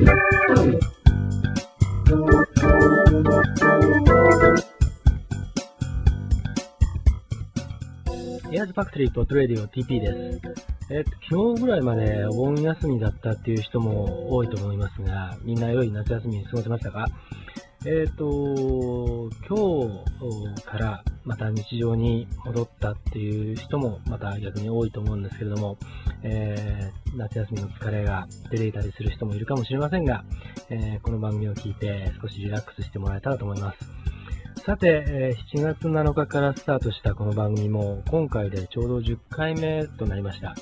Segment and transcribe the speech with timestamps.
[0.00, 0.04] エ
[8.58, 10.40] アーズファクトリーポッドレディオ TP です。
[10.90, 17.06] えっと、昨日ぐらいまでお盆休みだったっていう人も多いと思いますが、みんな良い夏休みに過ごせましたか？
[17.84, 20.02] えっと、今
[20.54, 25.76] 日からまた日常に戻ったっていう人もまた逆に多いと思うんですけれども、
[26.22, 30.24] えー夏休みの疲れが出ていたりする人もいるかもしれませんが、
[30.68, 33.78] えーこの番組を聞いて少しリラックスしてもらえたらと思います。
[34.64, 40.54] さて、えー7月7日からスタートしたこの番組も今回でちょうど10回目となりました。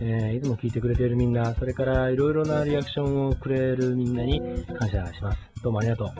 [0.00, 4.40] えいつも聞いてくれているみんな、それからいろいろなリアクションをくれるみんなに
[4.78, 5.38] 感謝します。
[5.60, 6.10] どうもありがとう。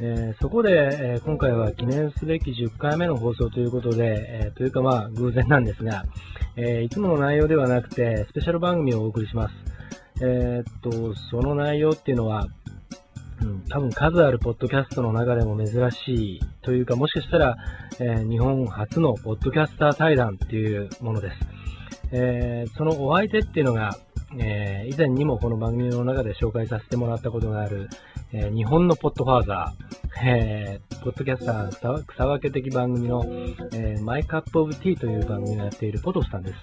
[0.00, 6.04] えーそこで、えー今回は記念すべき10回目の放送ということで、えーというかまあ偶然なんですが、
[6.60, 9.54] えーいつもの内容ではなくてスペシャル番組をお送りします。
[10.20, 12.48] えーっと、その内容っていうのは、
[13.40, 17.56] うん、多分数あるポッドキャストの中でも珍しいというか、もしかしたら、
[18.00, 21.36] えー日本初のポッドキャスター対談っていうものです。
[22.10, 23.96] えそのお相手っていうのが、
[24.36, 27.88] え以前にもこの番組の中で紹介させてもらったことがある、
[28.32, 33.24] えー日本のポッドファーザー、えーポッドキャスター草分け的番組の、
[33.72, 36.58] えーマイカップオブティーという番組をやっているポトフさんです。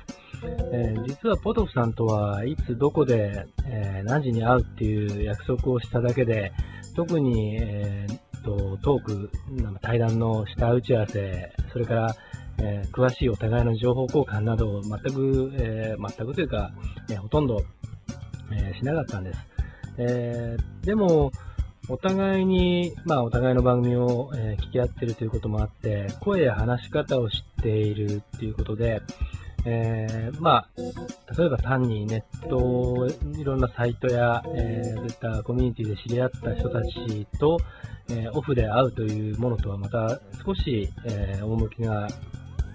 [0.74, 6.52] えー実はポトフさんとはいつどこで、えー何時に会うっていう約束をしただけで、
[6.96, 9.32] 特に、えーとトーク、
[9.82, 12.16] 対談の下打ち合わせ、それから、
[12.60, 16.72] えー詳しいお互いの情報交換などを全く、えー全くというか、
[17.10, 17.64] えーほとんど、
[18.52, 19.40] えしなかったんです。
[19.98, 21.32] えでも、
[21.88, 29.02] お互いに、まあ、お互いの番組を、え聞き合ってるということもあって、声や話し方を知っているっていうことで、
[29.66, 30.70] えーまあ、
[31.38, 33.08] 例えば単にネット、
[33.40, 37.60] いろんなサイトや、えーそういったコミュニティで知り合った人たちと、
[38.10, 42.08] えーオフで会うというものとはまた少し、えー趣が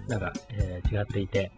[0.07, 1.51] なんか、えー違っていて、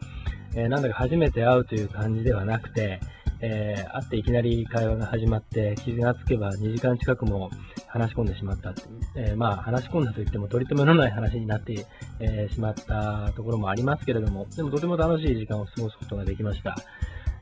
[0.55, 2.99] えなんだか初めて会うという感じではなくて、
[3.45, 7.51] えー会っていきなり会話が始まって、気がつけば2時間近くも
[7.87, 8.73] 話し込んでしまった。
[9.15, 11.85] えーまあ話し込んだといっても取り留めのない話になって、
[12.19, 16.75] えーしまったところもありますけれども、でもとても楽しい時間を過ごすことができました。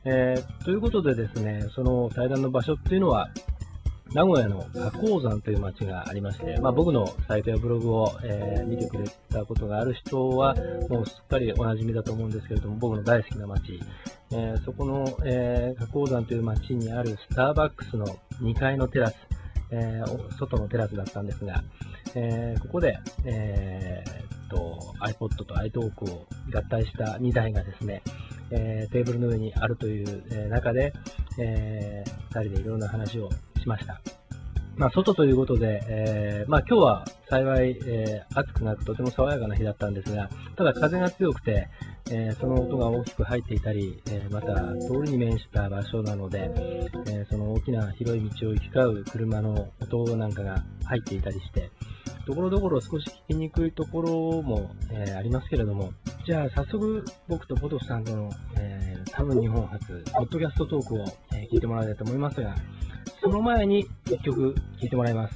[0.04, 3.28] えということでですね、その対談の場所っていうのは、
[4.14, 10.54] 名古屋の花崗山という町がありまして、まあ、僕のサイトやブログを、えー見てくれたことがある人は、
[10.88, 13.80] もうすっかりおなじみだと思うんですけれども、僕の大好きな町、
[14.30, 18.06] えーそこの、えー花崗山という町にあるスターバックスの
[18.40, 19.14] 2階のテラス、
[19.70, 21.62] えー外のテラスだったんですが、
[22.14, 28.02] えーここで、えーと iPod と iTalk を合体した2台がですね、
[28.50, 30.92] えーテーブルの上にあるという、え中で、
[31.38, 33.30] え2人でいろんな話を
[33.62, 34.00] しました。
[34.76, 41.68] まあ、外ということで、えーまあ、今日は幸い、えー暑くなくとても爽やかな日だったんですが、ただ風が強くて、
[42.10, 46.50] えーその音が大きく入っていたり、えまた通りに面した場所なので、
[47.06, 51.70] えーその大きな広い道を行き交う車の音なんかが入っていたりして、
[52.26, 55.92] ところどころ少し聞きにくいところも、えーありますけれども、
[56.26, 62.54] じゃあ早速僕とポトフさんとの、えー多分日本初、ポッドキャストトークを、え聞いてもらいたいと思いますが、
[63.22, 65.34] その前に一曲聴いてもらいます。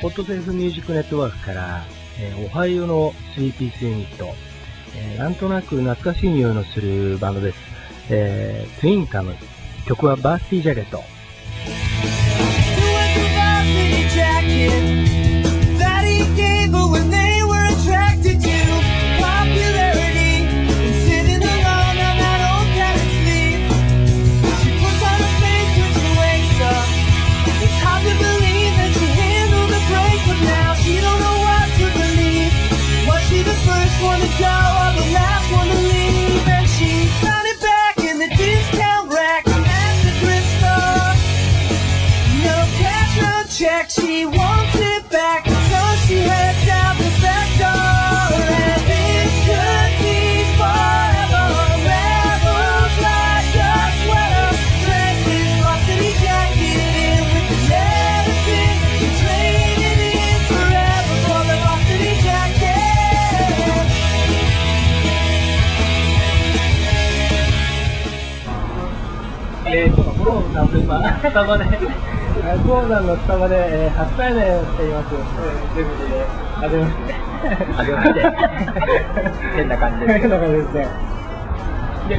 [0.00, 1.84] ポッドセーフミュージックネットワークから、
[2.20, 4.26] えーオハイオの3ピースユニット、
[4.96, 7.58] えーなんとなく懐かしい匂いのするバンドです。
[8.10, 9.34] えー、ツインカム。
[9.86, 11.02] 曲はバースティージャケット。
[14.62, 15.11] Yeah.
[70.72, 75.14] と今、スタバで、えー、コーナーのスタバで、えー、初対面をしています。
[75.14, 76.24] えー、ということで、
[76.56, 77.14] あげまして。
[77.76, 78.20] あげまして
[79.56, 80.88] 変な感じです変な感じですね。
[82.08, 82.16] で、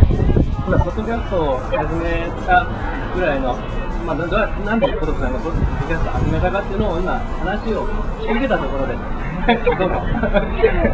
[0.62, 2.68] ほら、ポッドキャストを始めた
[3.16, 3.58] ぐらいの、
[4.06, 7.88] まあ、どなんでポッドキャストを始めたかっていうのを今、話を
[8.22, 8.94] してきたところで、
[9.66, 9.98] どうぞ。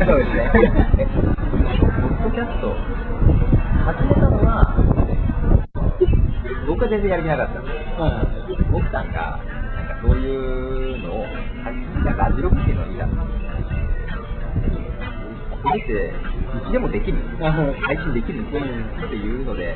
[0.06, 0.51] そうですね。
[0.97, 1.06] え
[1.51, 2.73] ポッドキャスト、
[3.85, 4.28] 始めた
[6.79, 7.75] 僕は全然やる気なかったんで。
[8.71, 9.43] 奥さんが、
[9.75, 11.27] なんかそういうのを、
[12.07, 13.05] なんかラジログっていうのはいいな
[15.59, 19.03] これって、いつでもできる、配信できるんですよ、うん。
[19.03, 19.75] っていうので、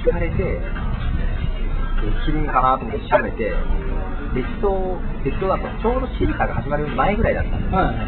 [0.00, 0.64] 聞かれて、で
[2.24, 3.52] きるんかなと思って調べて、
[4.32, 8.00] 鉄道、鉄道だとちょうどシータが始まる前ぐらいだったんですはい。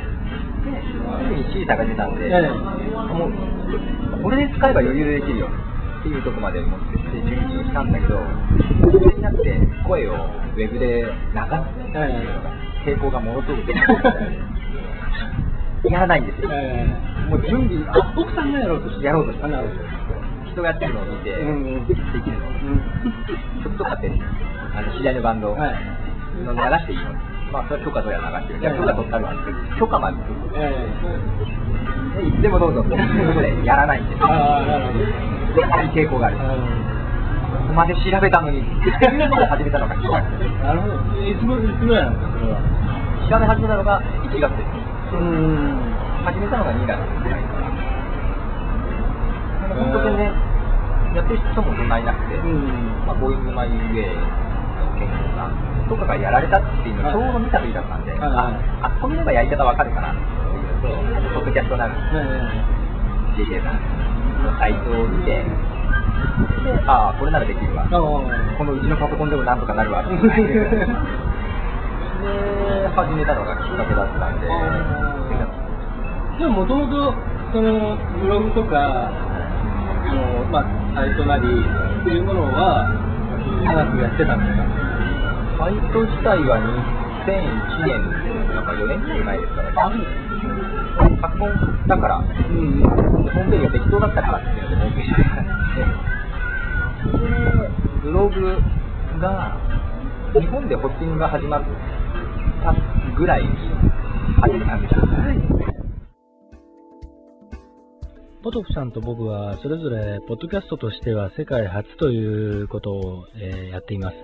[0.72, 2.48] で、すぐにシータが出たんで、ええ。
[2.48, 5.50] もう、これで使えば余裕でできるよ
[6.02, 8.18] っていうとこまで持ってって準備をしたんだけど、
[8.90, 9.54] それになって
[9.86, 12.50] 声をウェブで流すっていうのが、
[12.82, 13.72] 抵抗がものすごくて、
[15.88, 16.50] やらないんですよ。
[16.52, 16.86] え
[17.30, 19.44] もう準備、ー、あ、奥さんがやろうとしてやろうとして。
[20.50, 22.46] 人がやってるのを見て、うんできるの。
[23.62, 24.10] 曲とかって、
[24.74, 25.74] あの知り合いのバンドはい。
[26.80, 27.04] していいの。
[27.52, 28.60] まあ、それは許可取りは流してる。
[28.60, 35.60] じゃ許可取ったるわって許可まで取ってえでいつでもどうぞっていうことでやらないんですー、あるほど。
[35.60, 36.36] でやはり抵抗がある。
[36.36, 36.42] こ
[37.68, 40.24] こまで調べたのに、 始めたのが怖い。
[40.62, 40.94] なるほど。
[41.20, 42.58] いつも、いつぐらいなんですか、それは。
[43.28, 45.16] 調べ始めたのが1月です。
[45.16, 45.78] うん。
[46.24, 47.72] 始めたのが2月ぐらいかな。
[49.72, 50.32] 本当全然、
[51.14, 53.06] やってる人もそんなにいなくて、うん。
[53.06, 58.52] まあ、ボーイングマイウェイの健吾さんとかがやられたっていうのをちょうど見た時だったんで、はいあ、
[58.82, 64.11] あそこ見ればやり方わかるかなっていうのと、ポッドキャストなるえ JJ さん
[64.42, 65.44] のサイトを見て、
[66.64, 67.86] で、ああ、これならできるわ。
[67.90, 70.16] このうちのパソコンでもなんとかなるわって。
[70.16, 70.20] で、
[72.94, 74.56] 始めたのがきっかけだったんで、あ。
[76.38, 77.14] でも、もともと、
[77.52, 79.10] その、ブログとか、
[80.08, 80.64] その、まあ、
[80.94, 82.86] サイトなり、っていうものは、
[83.64, 84.64] 長くやってたんですか？
[85.66, 86.58] サイト自体は
[87.26, 88.02] 2001年、
[88.54, 90.21] なんか4年ぐらい前ですからね。
[91.22, 92.24] パソコンだから、うん。
[92.82, 95.46] ホームページが適当だったからっていうので、ホームページがあっ
[95.76, 98.58] て、で、ブログ
[99.20, 99.56] が、
[100.34, 101.62] 日本でホッチングが始まっ
[102.64, 102.74] た
[103.16, 103.48] ぐらいに
[104.40, 105.02] 始めたんですよ。
[108.42, 114.16] ポトフさんと僕は、それぞれ、ポッドキャストとしては世界初ということを、えーやっています。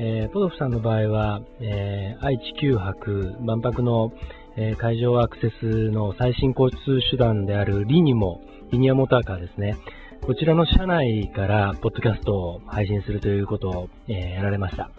[0.00, 4.10] えーポトフさんの場合は、えー愛知九博、万博の、
[4.56, 8.40] えー会場アクセスの最新交通手段であるリニモ、
[8.70, 9.76] リニアモーターカーですね。
[10.20, 14.90] こちらの車内から、ポッドキャストを配信するということを、えーやられました。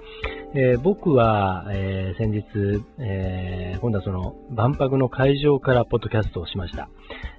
[0.55, 6.89] えー僕は、えー先日、え今度はその、万博の会場からポッドキャストをしました。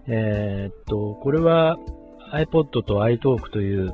[0.06, 1.78] えっと、これは
[2.32, 3.93] iPod と iTalk という、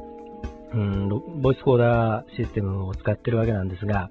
[0.72, 1.08] うん、
[1.42, 4.10] ボイスコーダーシステムを使ってるわけなんですが、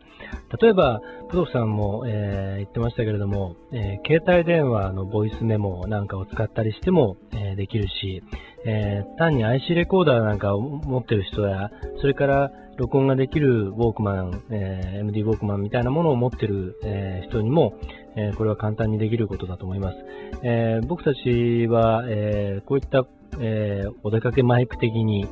[0.61, 8.23] 例えば、プロフさんも、えー言ってましたけれども、えー携帯電話のボイスメモなんかを使ったりしても、えーできるし、
[8.65, 11.71] えー単に IC レコーダーなんかを持ってる人や、
[12.01, 17.75] それから録音ができるウォークマン、えー MD ウォークマンみたいなものを持ってる、えー人にも、
[18.17, 19.97] えーこれは簡単にできることだと思います。
[20.43, 23.05] えー僕たちは、えーこういった、
[23.39, 25.25] えーお出かけマイク的に、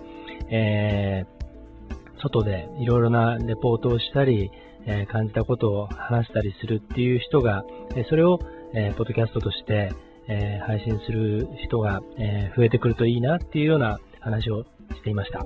[0.50, 1.27] えー
[2.20, 4.50] 外でいろいろなレポートをしたり、
[4.88, 7.63] えー感じたことを話したりするっていう人が、
[7.96, 8.39] えーそれを、
[8.74, 9.91] えーポッドキャストとして、
[10.27, 14.63] えー配信する人が、えー増えてくるといいなっていうような話を
[14.96, 15.39] していました。
[15.39, 15.46] こ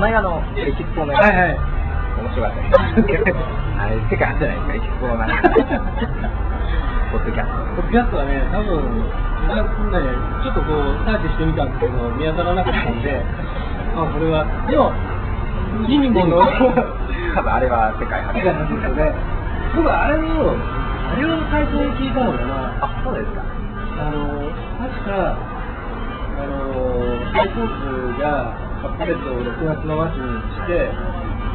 [0.00, 1.56] の間のエキスポのやつ、はいはい。
[2.22, 2.60] 面白かった
[3.02, 3.18] です。
[3.78, 5.50] あ れ、世界初じゃないですか、エキスポのなんか、
[7.16, 8.76] ポッドキャスポッドキャストはね、多分、
[9.48, 10.12] なね、
[10.44, 13.24] ちょっとこう、サーチしてみたんですけど、見当たらなかったんで、
[13.96, 14.92] ま あ、これは、でも、
[15.88, 16.76] リミモの、ト。
[17.32, 18.36] 多分あれは世界初。
[18.36, 19.16] ですよね。
[19.72, 23.40] 僕、あれを、あれを最初に聞いたのかな、あ、そうですか。
[23.96, 25.40] あの、確か、
[26.36, 28.52] あの、ハイコースが
[28.92, 30.92] パレットを6月の末にして、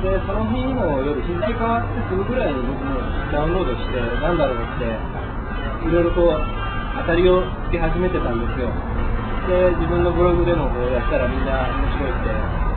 [0.02, 2.98] で、その日の夜、日付変わってすぐぐらいに僕も
[3.32, 5.21] ダウンロードして、なんだろうって、
[5.82, 8.70] いろいろと当たりをつけ始めてたんですよ。
[9.50, 12.30] で、自分のブログでもこうやったらみんな面白いって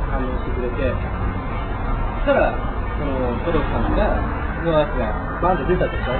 [0.08, 2.56] 反応してくれて、そしたら、
[2.96, 6.16] その、トロさんが、のやつがバンって出たでしょ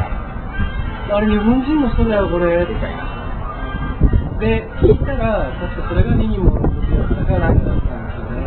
[1.17, 2.65] あれ日本人の人だよ、これ。
[2.67, 4.41] 出ちゃいました。
[4.41, 8.45] で、聞いたら、確かそれがミニモの時だったかなんかだったんですよね。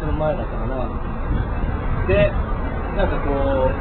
[0.00, 0.88] その前だったかな。
[2.08, 2.32] で、
[2.96, 3.72] なんかこう、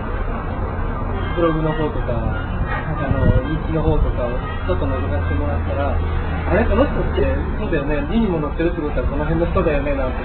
[1.36, 2.83] ブログの方とか、あ
[3.14, 4.34] の、日記の方とかを
[4.66, 7.22] ちょっと覗かせてもらったら、あれこの人って、
[7.62, 10.18] そうだよね、2にも乗ってるってことはこの辺の人だよね、なんて。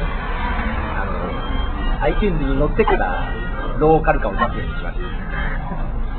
[0.97, 1.05] あ
[2.01, 3.29] の、iTunes に乗ってから、
[3.79, 5.29] ローカル感を出すようにしました。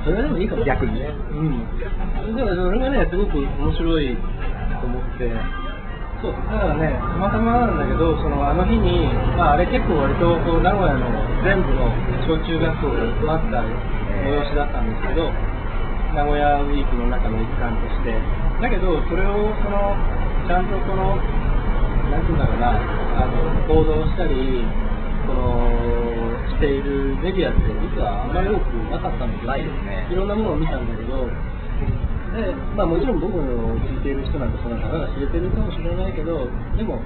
[0.05, 1.11] それでもいいかも逆にね。
[1.31, 2.35] うん。
[2.35, 5.29] だからそれがね、すごく面白いと思って、
[6.21, 11.07] そう、だからね、たまたまなんだけど、そのあの日に、まああれ結構割とこう名古屋の
[11.43, 11.87] 全部の
[12.27, 15.31] 小中学校が集まった催しだったんですけど、
[16.13, 18.17] 名古屋ウィークの中の一環として、
[18.61, 19.93] だけど、それをその、
[20.47, 21.15] ちゃんとその、
[22.09, 22.73] なんていうんだろうな、
[23.21, 23.37] あの、
[23.69, 24.65] 報道したり、
[25.27, 25.69] その、
[26.49, 29.53] しているメディアって実はあんまり多くなかったんですよ。
[29.53, 31.29] ないですねいろんなものを見たんだけど、
[32.33, 36.97] で、まあもちろん僕の聞いている人なんてそんなたかが知れてるかもしれないけど、でも、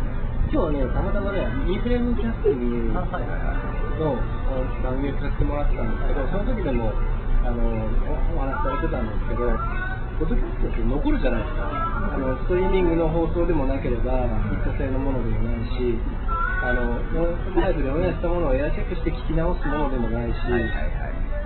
[0.47, 3.03] 今日はね、たまたまね、インフレームキャスティング。
[3.99, 4.17] の
[4.81, 6.91] 番組をさせてもらってたんですけど、その時でも
[7.43, 7.59] あの
[8.35, 9.51] お話されてたんですけど、
[10.19, 11.67] ポッドキャストって残るじゃないですか。
[12.13, 15.99] あのストリーミングの放送でもなければ、ヒット性のものでもないし、
[16.63, 16.95] あの
[17.59, 20.71] ライブでオンエアしたものをエアチェックして聞き直すものでもないし、はいはい。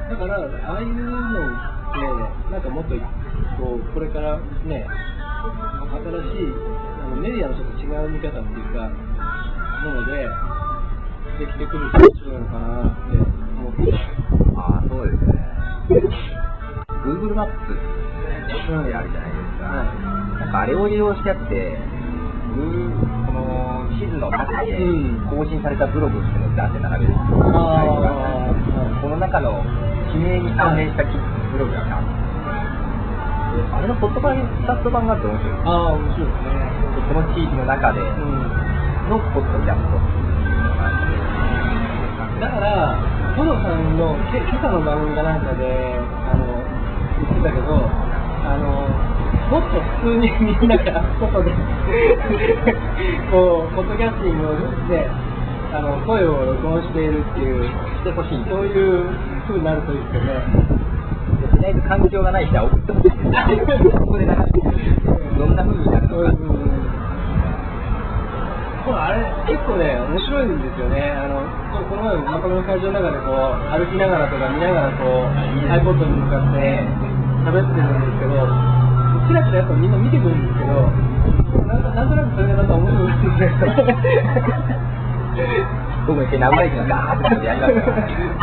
[0.10, 1.66] だから、ああいうのっ
[1.98, 2.94] て、なんかもっと
[3.58, 6.54] こうこれからね、新しい
[7.02, 8.90] あのメディアのちょっと違う見方っていうか、
[9.84, 10.30] もので、
[11.40, 13.94] できてくると面白いのかなって思って。
[14.58, 15.37] ああ、そうですね。
[15.88, 19.72] Google マップってあるじゃないですか。
[20.40, 21.78] なんかあれを利用してやって、
[22.52, 27.14] この地図の中でうん更新されたブログっていうのをダーって並べる。
[27.16, 29.64] この中の
[30.12, 32.08] 地名に関連したブログがある。
[33.72, 34.36] あれのポッドキャ
[34.78, 35.54] スト版があって面白い。
[35.64, 36.52] ああ、面白いですね。
[37.08, 38.44] この地域の中でうん
[39.10, 39.96] のポッドキャスト。
[42.40, 42.94] だから、
[43.38, 45.94] トドさんのけ今朝の番組かなんかで
[46.26, 46.58] あの
[47.22, 48.90] 言ってたけど、あの
[49.54, 51.54] もっと普通にみんなが外で
[53.30, 55.08] こう、ポッドキャスティングをして、
[55.72, 57.70] あの声を録音しているっていう、し
[58.04, 58.44] てほしい。
[58.50, 59.06] そういう
[59.46, 60.30] 風になるといいですよね。
[61.52, 63.16] とりあえず環境がない人は送ってほしいで。
[64.02, 64.62] ここで流して
[65.38, 66.77] どんな風になるのか。
[68.96, 71.12] あれ、結構ね、面白いんですよね。
[71.12, 71.44] あの、
[71.76, 75.34] ここの前、まとめの会場の中でこう、歩きながらとか見ながらこう、
[75.68, 76.88] iPod に向かって
[77.44, 78.48] 喋ってるんですけど、
[79.28, 80.88] ちらちらやっぱみんな見てくるんですけど、
[81.68, 83.76] なんかなんとなくそれがなんか面白いですね。
[86.08, 87.84] 僕も一回ガーッてやりらね。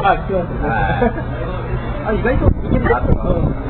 [0.05, 0.69] あ、聞きますよね。
[0.69, 3.33] はいあ、意外といけるなとか。
[3.33, 3.65] うん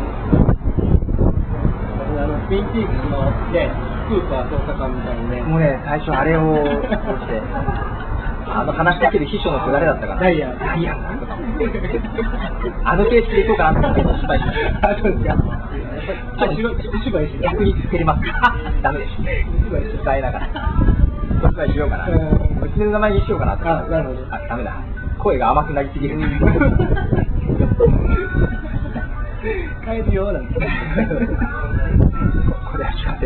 [2.14, 7.40] あの、ツインピークスのね、ーパー捜査官みたいにね、もうね、最初あれをこうして、
[8.46, 10.20] あの話しかける秘書のくだれだったから。
[10.20, 10.94] ダイヤダイヤ
[12.84, 14.90] あの形式でいこうかなって失敗しました。
[14.90, 15.34] あそうですか
[16.36, 19.10] ちょっとお芝居して逆にますか ダメです。
[19.18, 20.28] お芝居ら。
[21.42, 22.08] お芝居しようかな。
[22.08, 23.56] の名前にしようかなあ
[23.88, 24.76] なるほどあ、ダメだ。
[25.18, 26.18] 声が甘くなりすぎる。
[29.84, 30.54] 帰るよなんて。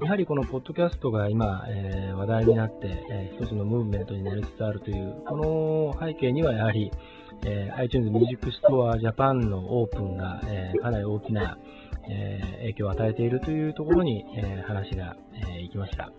[0.04, 6.90] やはりこのポッドキャストが今、えー話題になって、えー一つのムーブメントになりつつあるという、この背景にはやはり、
[7.44, 11.58] えー iTunes Music Store Japan のオープンが、えーかなり大きな、
[12.08, 16.12] えー影響を与えているというところに、えー話が、えー行きました。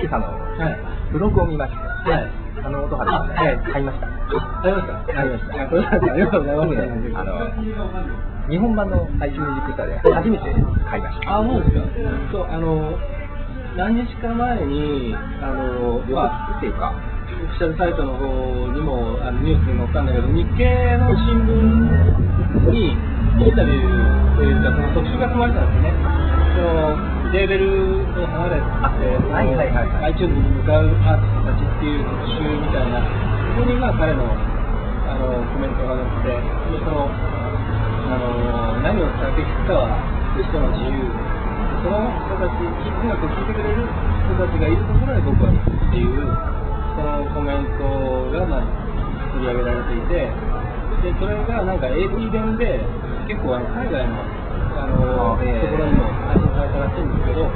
[0.00, 1.12] 今朝のはい。
[1.12, 2.30] ブログを見まして、はい。
[2.64, 4.06] あの音原さんね、はい買いました。
[4.06, 5.60] ありましたありました。
[5.60, 7.14] ありがとうございます。
[7.18, 10.44] あの、日本版の iTunes Music Store で初めて
[10.88, 11.36] 買いました。
[11.36, 11.82] あ、もうですか。
[12.32, 12.98] そう、あの、
[13.76, 16.92] 何日か前に、あの、っていうか、
[17.34, 18.26] オフィシャルサイトの方
[18.72, 25.92] にもあのニュースに載ったんだけど、日経の新聞にインタビューというか、その特集が組まれたんですね。
[26.56, 27.66] そのレーベル
[28.14, 28.70] を離れて、
[29.34, 30.14] はいはいはいはい。
[30.14, 39.98] iTunes に向かうアーティストたちっていう特集みたいな、そこにまあ彼のあのコメントが載って、でそのあの何を伝えていくかは
[40.38, 41.10] 人の自由、
[41.82, 42.62] その人たち、
[43.02, 46.22] 音楽を聴いてくれる人たちがいるところで僕は行くっていう、
[46.94, 47.82] そのコメント
[48.30, 48.70] が、まあ、
[49.34, 50.30] 取り上げられていて、
[51.02, 52.78] でそれがなんか英語弁で、
[53.26, 54.22] 結構あの海外の
[54.76, 57.48] あのところにも配信されたらしいんですけど、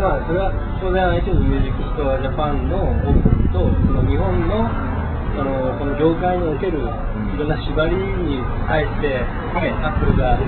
[0.00, 4.66] まあ、それは当然 iTunes Music Store Japan のオープンと、その日本の、
[5.34, 10.38] そのこの業界におけるいろんな縛りに対して、ね、アップルが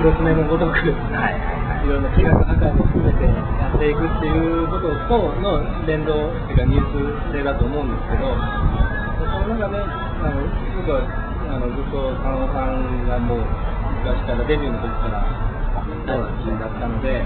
[0.00, 0.72] 黒爪のごとく、
[1.12, 1.54] はい
[1.84, 10.48] いろんな規約破壊も含めてやっていくっていうこととの連動っていうかニュース性だと思うんですけど、その中で、あの
[10.80, 11.04] 僕は
[11.44, 13.44] あのずっと佐野さんがもう
[14.04, 15.24] 昔からデビューの時から
[16.04, 17.24] 大好きだったので、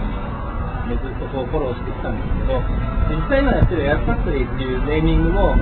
[0.87, 2.63] でずっとこうフォローしてきたんですけど、
[3.11, 5.59] 実際今やってるエアファクトリーっていうネーミングも、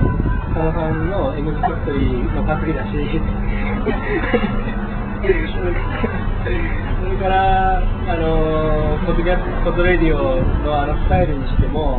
[0.53, 2.93] 佐野さんの M ファクトリーのパクリだし、そ
[7.09, 11.97] れから、あのポッドキャスト、レディオのあのスタイルにしても、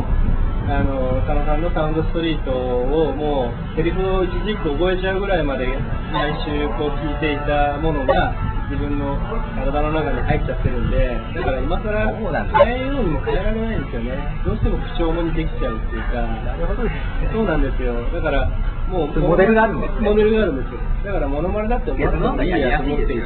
[0.71, 5.65] あの佐野さんのサウンドストリートをもうセリフを一字一句覚えちゃうぐらいまで
[6.13, 8.31] 毎週こう聞いていたものが
[8.69, 9.17] 自分の
[9.57, 14.13] 体の中に入っちゃってるんでだから今更変えようにも変えられないんですよね。
[14.45, 17.97] どうしても口調もにできちゃうっていうかなるほどですねそうなんですよ。
[18.13, 18.45] だから
[18.93, 20.09] もうモデルがあるんですね。
[20.09, 20.79] モデルがあるんですよ。
[21.05, 23.21] だからモノマネだって思ってもいいやと思ってい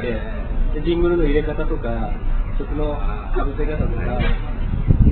[0.80, 1.92] でジングルの入れ方とか
[2.58, 4.16] 曲のかぶせ方とか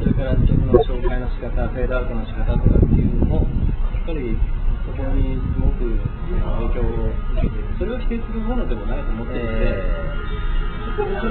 [0.01, 4.39] それから曲の紹介の仕方フェードアウトの仕方とかっていうのもやっぱり
[4.83, 9.47] そこにすごく影響を受けてそれを否定するものでもないと思っていて、
[10.93, 11.23] それが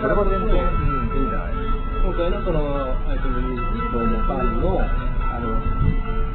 [0.00, 0.80] それは全然、う
[1.12, 1.54] ん、いいんじゃない？
[2.02, 2.58] 今回のその
[3.06, 5.54] アイテムミュージックのファンのあの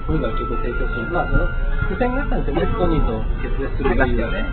[0.07, 1.43] 文楽曲を提供する、まあ、その
[1.91, 4.45] 伏線があったんですよね、ソニーと決別するというよね。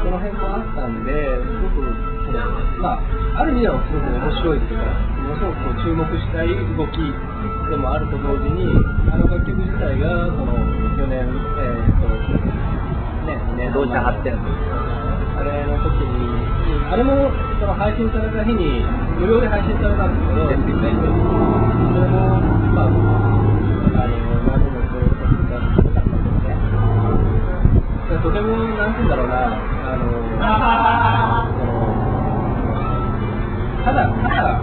[0.00, 1.84] その辺もあったんで、すごく、
[2.28, 2.44] その
[2.78, 4.84] まあ、ある意味ではすごく面白いというか、
[5.16, 7.00] ものすごくこう注目したい動き
[7.72, 8.68] でもあると同時に、
[9.08, 10.52] あの楽曲自体が、その
[11.00, 12.08] 4年、えーっと、
[13.24, 16.28] ね、2年同時多発展あれの時に、
[16.92, 18.84] あれもその配信された日に
[19.16, 20.84] 無料で配信されたんですけど、そ
[22.04, 22.44] れも、
[22.76, 23.00] まあ、あの、
[24.44, 28.20] 何でもそういうことがなかったんですね。
[28.20, 31.48] とても、なんて言うんだろうな、あの、
[33.84, 34.60] ただ、ただ、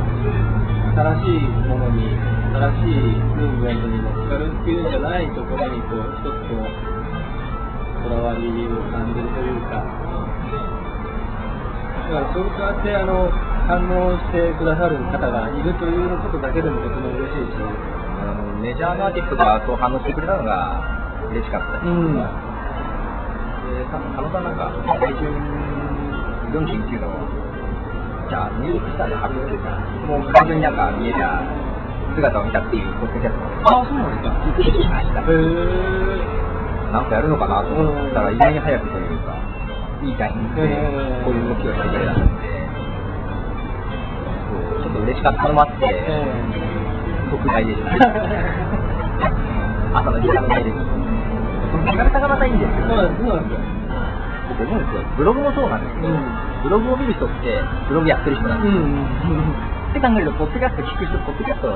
[0.96, 2.08] 新しいものに、
[2.56, 6.68] 新しいムーブメントに乗っかるっていうんじゃないところに、こう、一つこう、
[8.04, 10.06] こだわりを感じるというか、
[12.06, 13.34] だからそうやってあの
[13.66, 20.86] 反応してくださる方がいるということだけでもとても嬉しいし、あのメジャーなアーティストがそう反応してくれたのが
[21.34, 21.82] 嬉しかった。
[21.82, 21.90] です。
[21.90, 22.14] うん。
[22.14, 22.22] で、
[23.82, 25.34] 野さんなんか、最春
[26.54, 27.25] 49の、
[28.30, 29.78] じゃあ、ミュージックスターで発表してた、
[30.10, 31.46] もう完全になんか見えた
[32.18, 35.22] 姿を見たっていうポッドキャストあそうなんですか聞いてきました。
[35.22, 39.38] へーなんかやるのかなと思ったら、意外に早くというか、
[40.02, 40.74] いいタイミングで、
[41.22, 42.50] こういう動きをしてくれたので、
[44.82, 46.26] ちょっと嬉しかったのもあって、え
[47.30, 47.94] 特大でした。
[50.02, 50.82] 朝の時間のメールに。
[51.92, 52.88] 気軽さがまたいいんですよ。
[52.90, 53.60] そうなんですそうなんですよ
[54.50, 55.04] 僕思うんですよ。
[55.18, 58.82] ブログもそうなんですけど、うんブログを見る人って、ブログやってる人なんうですよ。
[58.82, 59.54] ん
[59.94, 61.70] って考えると、ポッドキャスト聞く人、ポッドキャスト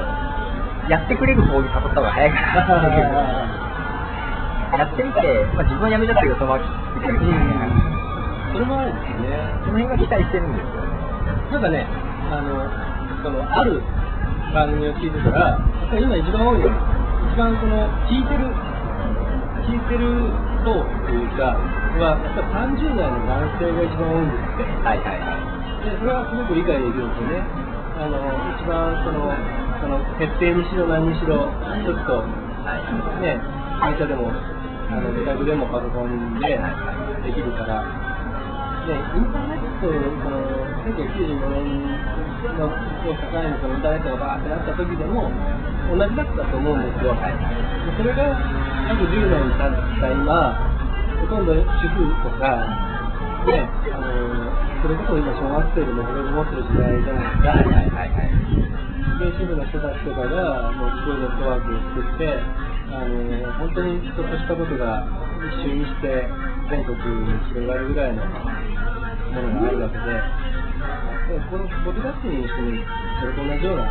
[0.89, 3.13] やってくれる方に誘った方が早いかなっていう。
[4.77, 7.19] やってみて、まあ、自分は辞めちゃったけど、そのまま聞いてる。
[8.53, 9.29] それもあるんですね
[9.65, 10.89] その辺が期待してるんですよね。
[11.51, 11.85] なんかね
[12.31, 12.65] あの
[13.21, 13.81] そのある
[14.53, 15.59] 番組を聞いてたら
[15.93, 16.73] 今一番多いのは
[17.31, 18.49] 一番その聞いてる
[19.69, 20.33] 聞いてる
[20.65, 21.57] 層っていうか
[21.97, 25.89] はやっぱり30代の男性が一番多いんですってはいはいはい。
[25.89, 27.41] でそれはすごく理解できるんですよね。
[27.99, 28.15] あの
[28.53, 29.33] 一番その
[29.81, 31.49] その設定にしろ何にしろ
[31.81, 32.85] ちょっとはい。
[33.23, 33.39] ね
[33.79, 36.59] 会社でもあの自宅でもパソコンで
[37.25, 37.81] できるから。
[38.89, 40.39] でインターネットその
[40.81, 41.83] 1995年
[42.57, 45.29] のを境にそのインターネットがバーってなった時でも
[45.93, 47.13] 同じだったと思うんですよ。
[47.13, 47.21] で
[47.97, 48.23] それが
[48.89, 50.68] 約10年経った今
[51.19, 52.89] ほとんど主婦とか
[53.47, 54.51] ね、あの
[54.81, 57.49] それこそ今、小学生でもブログ持ってる時代じゃないですか。
[57.49, 58.31] はいはいはいはい。
[59.19, 62.39] で、主婦の人たちとかが、もうすごいネットワークを作って、
[62.89, 63.13] あの
[63.59, 65.07] 本当にちょっとしたことが
[65.39, 66.27] 一瞬にして
[66.71, 70.03] 全国に広がるぐらいのものがあるわけで、
[71.29, 72.71] でこのポッドキャストにしても
[73.21, 73.83] それと同じような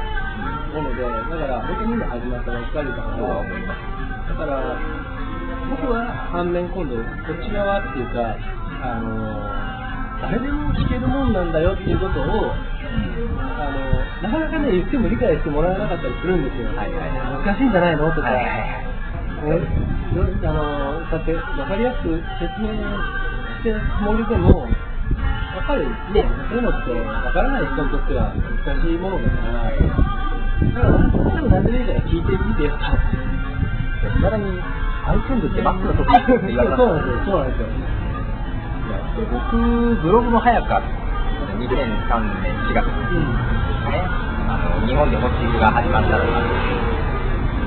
[0.73, 4.29] もので、だから本当に今始まったばっかりだから、そうは思います。
[4.29, 5.08] だから、
[5.68, 7.02] 僕は反面今度、こ
[7.33, 8.37] っち側っていうか、
[8.83, 9.68] あの
[10.20, 16.74] 誰でも聞けるもんなんだよっていうことを、あのなかなかね、言っても理解してもらえなかったりするんですよ。
[16.74, 19.62] はいはいはい難しいんじゃないのとか、はいはいはい。
[20.42, 30.98] あのだって分かりやすく説明してるつもりでも、やっぱりね、そういうのって分からない人にとっては難しいものだから、だから、
[31.35, 32.85] でも何でもいいから聞いてみてよと。
[34.18, 34.59] いまだに、
[35.09, 37.68] iTunes ってバックの時って言われんですよ、そうなんですよ。
[37.68, 39.01] いや
[39.33, 39.57] 僕、
[40.03, 40.88] ブログも早かった。
[41.59, 41.64] 2003
[42.44, 43.25] 年4月ですうん。
[43.90, 44.05] ね。
[44.49, 46.40] あの、日本でホッチングが始まったのが。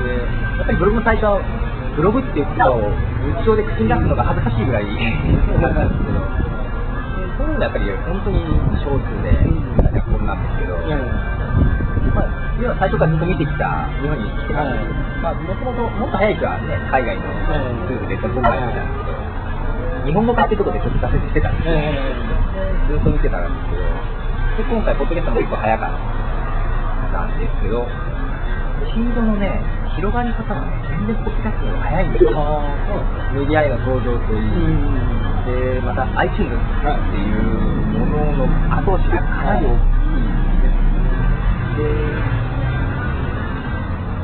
[0.01, 0.15] で、
[0.57, 1.41] やっぱりブログも最初は、
[1.95, 2.79] ブログって言葉を
[3.35, 8.37] 日常で口に出すのが恥ずかしいぐらいなんですけど、でそういうのはやっぱり本当に
[8.79, 9.33] 少数で、
[9.83, 10.77] なんかこんなんですけど、
[12.11, 12.27] まあ、
[12.59, 14.83] 要は最初からずっと見てきた日本に来てから、はい
[15.21, 17.23] まあ、もともと、もっと早い人はね、海外の
[17.87, 19.21] ツールで飛んだりしてたんですけど、
[20.07, 22.21] 日本語化ってところでちょっと挫折してたんですよ、え
[22.89, 23.85] ずっと見てたんですけど、
[24.57, 25.95] で、今回、ポッドキャストも結構早かっ
[27.11, 29.61] たんですけど、フィードのね、
[29.95, 32.31] 広がり方がね、全然ポッドキャストの方が早いんですよ。
[33.31, 35.79] メディアへの登場といい、うん。
[35.79, 36.57] で、また iTunes っ
[37.11, 37.51] ていう
[37.95, 40.00] ものの後押しがかなり大きい
[41.77, 41.87] です。
[41.87, 41.87] で、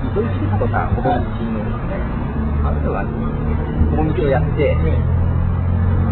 [0.07, 1.99] 糸井重里さん、ほぼ日のですね、
[2.63, 4.75] あの人が、ほぼ日をやって、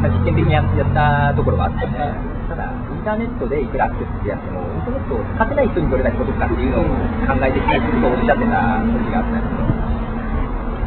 [0.01, 2.15] まあ実験的にやったところがあってね、
[2.47, 6.85] ただ、インターネットでいくらアクセスしてやっても、インターネットを使ってない人にどれだけ届くかっていうのを
[7.25, 9.63] 考えてきたいとおっしゃってた時があったんですけ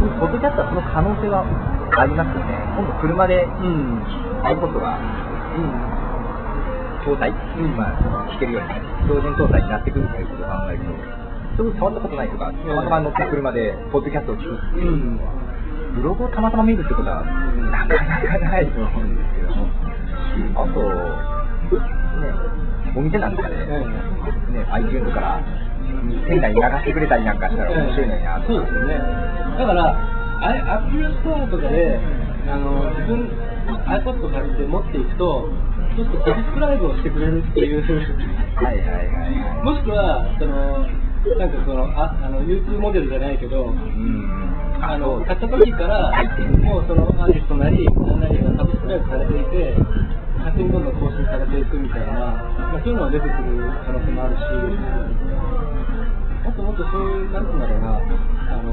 [0.04, 1.42] ど、ポッドキャストはその可能性は
[1.98, 2.54] ありますよね。
[2.78, 4.28] 今度車で会うん。
[4.38, 4.98] iPod が
[7.08, 7.32] 搭載、う
[7.66, 7.76] ん。
[7.76, 8.68] まあ、弾けるように、
[9.08, 10.84] 標準搭載になってくるということを考えると、
[11.56, 15.32] そういう触ったことないとか、たまたま乗った車で、ポッドキャストを聞くっていうのは、
[15.96, 19.66] ブログをたまたま見るってことは、なかなかないと思うんですけども、
[20.54, 20.80] あと、
[21.72, 22.32] ね、
[22.96, 25.40] お店なんかで、ね、iTunes から、
[26.28, 28.94] 店内に流してくれたりなんかしたら面白いのになとそうですよね。
[29.58, 29.96] だから、
[30.40, 31.98] あれ、アップルストアとかで、
[32.46, 33.28] あの、自分、
[33.86, 35.48] iPod 借りて持っていくと、
[35.98, 39.66] ちょっとサブスクライブをしてくれるっていう、はいはいはいはい。
[39.66, 40.86] もしくは、その、
[41.34, 44.78] なんかその、ああの、流通モデルじゃないけど、うん。
[44.78, 46.14] あの、買った時から、
[46.62, 49.74] もうそのアーティストなり、何なりがサブスクライブされていて、
[50.38, 54.46] 勝手にどんどん更新されていくみたいな、まあ、そういうのが出てくる可能性もあるし、
[56.46, 57.98] もっともっとそういう、なんていうんだろうな、
[58.54, 58.70] あの、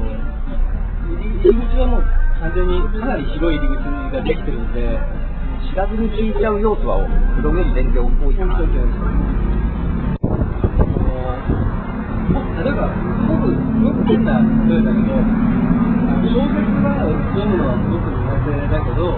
[1.10, 2.06] 入り入り口はもう
[2.38, 3.82] 完全にかなり広い入り口
[4.14, 5.26] ができてるんで、
[5.64, 8.56] 知らずに聞いちゃう要素は、ブログより全然多いかな。
[8.56, 8.84] 本当に
[12.56, 15.16] 例えば、すごく、すごく変な例えだけど、
[16.26, 19.14] 小説が読むのはすごく苦手だけど、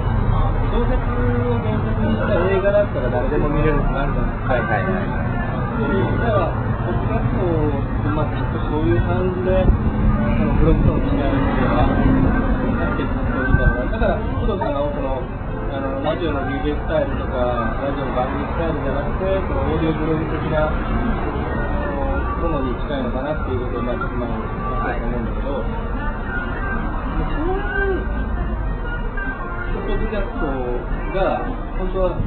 [0.69, 4.55] 小説を原作にした映画だったら誰でも見れるってなるじゃないですか。
[4.55, 5.09] はいはいはい。
[6.19, 6.53] だから、
[6.85, 13.95] ポッドキャストって、まあ、きっとそういう感じで、そのブログとの違いっていうのは、なっていくといいんだろうな。
[13.95, 15.23] だから、工藤さんがその、
[15.79, 17.39] あの、ラジオの DJ スタイルとか、
[17.79, 20.75] ラジオの番組スタイルじゃなくて、そのオーディオブログ的な、
[22.43, 25.55] ものに近いのかなっていうことを、まあ、ちょっと前に話したと思うんだけど、
[27.31, 28.03] そういう、
[29.87, 30.51] ポッドキャスト
[31.15, 32.19] が、本当は、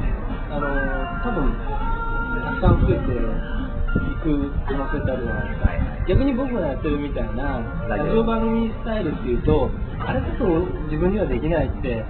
[0.48, 0.72] あの、
[1.20, 5.68] 多分、たくさん増えていく可能性ってあるじゃないですか。
[6.08, 9.68] 逆に僕がやってるみたいな、ラジオ番組スタイルっていうと、
[10.00, 10.48] あれこそ
[10.88, 12.02] 自分にはできないって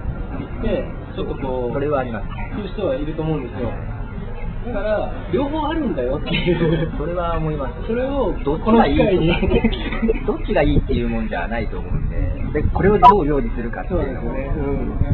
[0.43, 2.27] 言って、ちょっとこう、それはあります。
[2.55, 3.71] そういう人はいると思うんですよ。
[4.67, 6.91] だから、両方あるんだよっていう。
[6.97, 7.87] それは思います。
[7.87, 8.95] それを、どっちがいい。
[10.25, 14.63] どっちがいいっていうもんじゃないと思うんで、でこれをどう料理するかっていうのも、そうですよ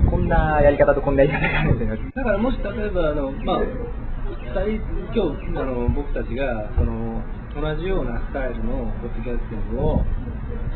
[0.04, 4.84] ねこんなやり方とこんなやり方があるんだよだからもし例えばあの、まあ、二人
[5.15, 7.24] 今日あの僕たちがその
[7.56, 10.04] 同じようなスタイルのポッドキャスティングを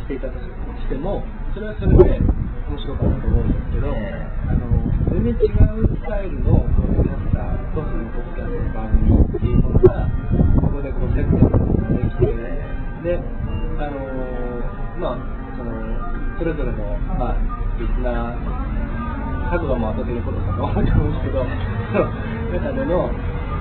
[0.04, 2.22] していたとしてもそれはそれで
[2.74, 4.66] 面白かったと思うんですけど、えあの
[5.14, 10.10] 全然違うスタイルのポッドキャスターとそのポッドキャスト番組っていうものが
[10.58, 13.22] ここでこうセットできてで
[13.78, 14.02] あの
[14.98, 15.22] まあ
[15.54, 15.70] その
[16.40, 18.64] それぞれの、まあ、リスナー
[19.54, 21.46] 数はもう後で言うことかと思うと思うんですけど、
[21.94, 22.10] その
[22.58, 23.06] 中での、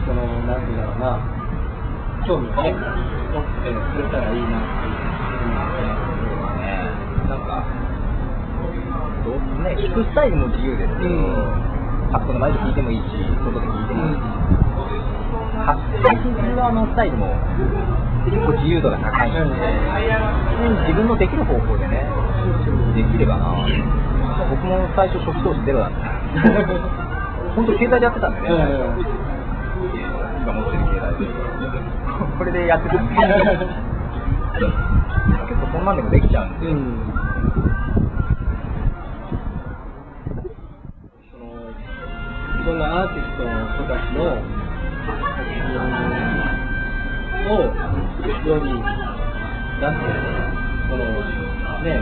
[0.09, 1.20] その、なんていうんだろうな、
[2.25, 4.40] 興味をね、持ってくれたらいい
[9.72, 11.72] ね、聞くスタイルも自由ですけど、うん
[12.12, 13.08] パッコの前で聞いてもいいし、
[13.40, 14.20] 外で聞いてもいいし、
[15.64, 17.32] 発配信する側のスタイルも
[18.28, 19.40] 結構自由度が高いんで、
[20.85, 22.04] 自分のできる方法でね、
[22.92, 23.64] できればな。
[24.44, 25.96] 僕も最初初期投資ゼロだった。
[27.56, 28.48] 本当携帯でやってたんでね。
[30.44, 31.32] 今持ってる携帯で。
[32.37, 33.16] これでやってたんで。
[35.48, 36.66] 結構そんなんでもできちゃうんで。
[36.66, 37.12] うん。
[43.82, 44.38] 人たちの
[47.42, 47.74] を
[48.46, 49.98] 世に出す、
[50.88, 51.02] その、
[51.82, 51.98] ね、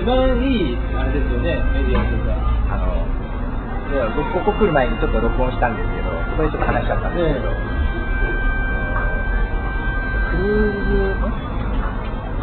[0.00, 2.32] 一番いい、あれですよね、メディアとか。
[2.72, 3.04] あの、
[4.16, 7.50] 僕ここ来る前にちょっと録音したんですけど、そこでちょっと話しちゃったんですけど、
[10.30, 11.28] クルーズ、ん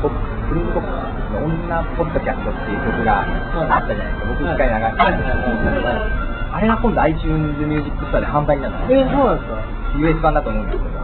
[0.03, 0.13] ポク
[0.53, 1.33] ルーズボックス？
[1.33, 5.41] の女ポッドキャストっていう曲があったじゃないですか、僕一回流したんですけ
[5.81, 6.26] ど、
[6.57, 9.05] あれが今度 iTunes Music Store で販売になるんですよ。
[9.05, 9.61] えー、そうなんですか
[10.01, 10.97] ？US 版だと思うんですけど、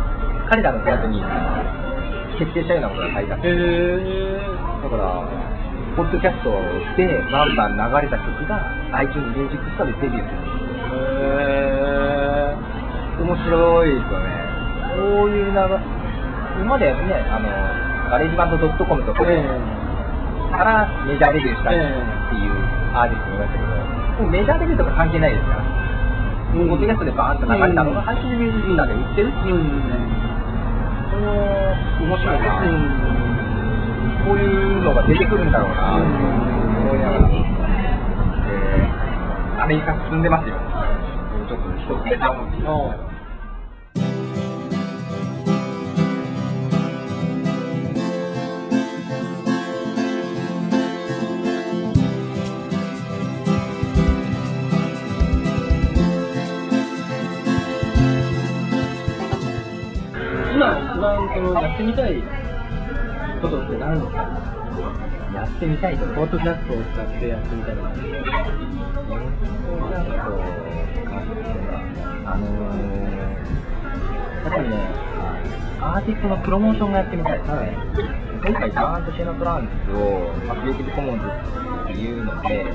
[0.49, 1.21] 彼らの手当に
[2.41, 4.41] 決定したようなことが書いてあって、へ
[4.81, 5.29] だから、
[5.93, 6.49] ポッドキャスト
[6.97, 8.65] でバンバン流れた曲が
[8.97, 10.97] iTunes Music Store でデビューするんですよ。
[11.21, 12.57] へ
[13.21, 14.33] 面白いですよね。
[14.97, 15.77] こういう流れ、
[16.65, 17.45] 今までね、あの、
[18.09, 19.37] GarageBand.com とかえ。
[20.49, 22.57] からメジャーデビューしたっていう
[22.97, 23.82] アーティストもいましたけど、
[24.19, 25.63] もうメジャーデビューとか関係ないですから、
[26.55, 26.69] うん。
[26.69, 29.59] ポッドキャストでバーンと流れたのが iTunes Music Store で売ってるっていう、
[31.09, 31.25] これ
[32.05, 32.61] 面白いな、
[34.25, 36.03] こういうのが出てくるんだろうな、うん。
[36.83, 37.29] 思いながら、
[38.49, 39.03] えー
[39.63, 40.55] アメリカ進んでますよ。
[41.47, 42.09] ちょっと一つ
[61.33, 62.21] そのやってみたい
[63.41, 64.19] ことって何ですか
[65.33, 67.89] やってみたいとポッドキャストを使ってやってみたいこと。
[72.25, 72.53] あのー、
[74.43, 74.75] やっぱりね、
[75.81, 77.77] アーティストのプロモーションがやってみたいですね。
[78.45, 82.65] 今回、バーンとシェノトランスを、まあ、クリエイティブコモンズっていうので、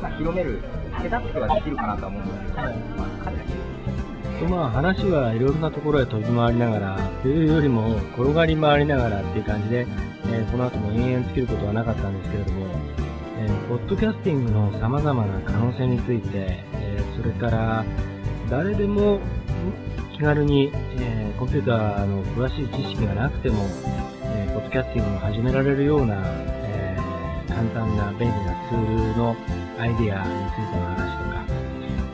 [0.00, 0.62] まあ、広める
[1.02, 2.76] 手助けはできるかなと思うんですけど、はい、
[4.38, 9.86] とまあ話はいろいろなところへ飛び回りながら、というよりも転がり回りながらっていう感じで、
[10.26, 12.66] えーこの後も延々尽きることはなかったんですけれども、
[13.38, 17.84] えーポッドキャスティングの様々な可能性について、えーそれから
[18.50, 19.20] 誰でも
[20.12, 23.64] 気軽に、えコンピューターの詳しい知識がなくても、
[24.22, 26.96] えポッドキャスティングを始められるような、え
[27.48, 29.36] 簡単な便利なツールの
[29.78, 31.55] アイディアについての話とか、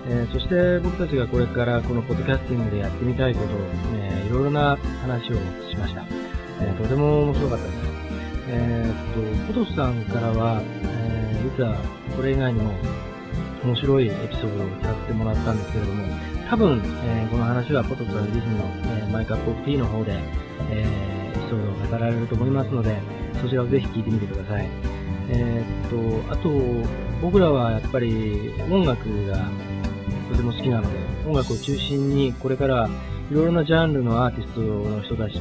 [0.08, 3.58] えーそして僕たちがこれからこのポッドキャスティングでやってみたいことを、
[3.94, 5.34] えーいろいろな話を
[5.70, 6.04] しました。
[6.60, 7.76] えーとても面白かったです。
[8.48, 11.76] えーっと、ポトスさんからは、えー実は
[12.16, 12.72] これ以外にも
[13.64, 16.04] 面白いエピソードを聞かせてもらったんですけれども、
[16.48, 18.64] 多分、えーこの話はポトスさん自身の、
[18.98, 20.12] えーマイカップオブティーの方で、
[20.70, 22.96] えーエピソードを語られると思いますので、
[23.42, 24.68] そちらをぜひ聞いてみてください。
[25.28, 26.50] えーっと、あと、
[27.20, 29.36] 僕らはやっぱり音楽が
[30.32, 32.88] とても好きなので、音楽を中心にこれから
[33.30, 35.34] いろいろなジャンルのアーティストの人たち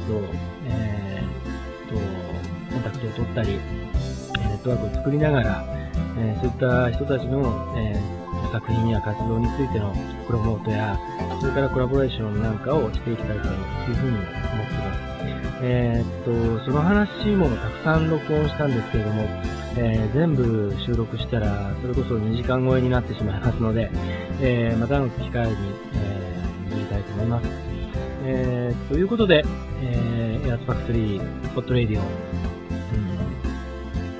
[0.66, 1.94] えーと、
[2.72, 3.58] コンタクトを取ったり、ネ
[4.54, 5.64] ットワークを作りながら、
[6.18, 9.94] えーそういった人たちの、えー作品や活動についての
[10.26, 10.98] プロモートや、
[11.40, 15.00] それからコラボレーションなんかをしていきたいというふうに思っています。
[15.62, 19.22] えーっと、その話もたくさん録音したんですけれども、
[19.76, 23.90] えー全部収録したら、それこそ2時間超えになってしまいますので、
[24.44, 25.54] えーまたの機会に、
[25.94, 27.46] えー、見たいと思います。
[28.24, 29.44] えーということで、
[29.82, 32.04] えー、エアーズファクトリー、ポッドレディオ、う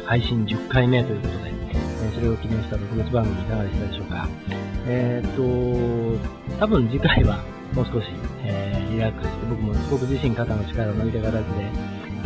[0.02, 4.28] ん、配信10回目ということで、えーそれを記念した特別番組いかがでしたでしょうか。
[4.86, 5.42] えーと、
[6.58, 7.42] 多分次回は
[7.74, 8.06] もう少し、
[8.44, 11.42] えーリラックスして、僕も僕自身肩の力を抜いた形で、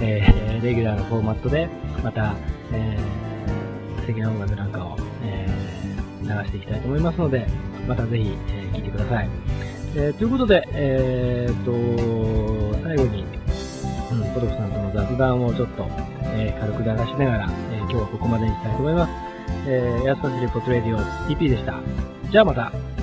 [0.02, 1.68] えーレギュラーのフォーマットで、
[2.04, 2.35] また、
[2.72, 3.00] えー
[4.02, 5.76] 素敵な音楽なんかを、えー
[6.26, 7.46] 流していきたいと思いますので、
[7.87, 9.29] またぜひ、え聞いてください。
[9.96, 13.25] えということで、えーと、最後に、
[14.12, 15.87] うん、ポトフさんとの雑談をちょっと、
[16.35, 19.12] え軽く流しながら、え今日はここまでにしたいと思います。
[19.68, 21.81] えー、ヤスカスリポットレディオ TP でした。
[22.31, 22.95] じゃあまた。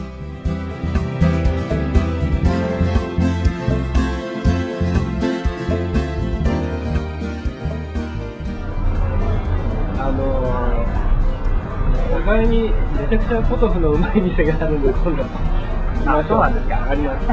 [12.25, 15.23] 前にめちゃくちゃポトフのうまい店があるんで、今度。
[16.05, 17.27] あそうなんですかあります。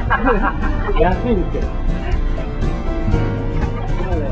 [1.01, 1.67] 安いんですけど。
[4.05, 4.31] これね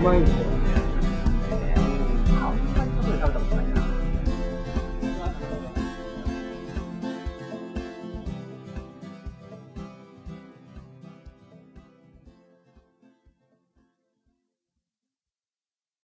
[0.00, 0.53] うまいんですよ。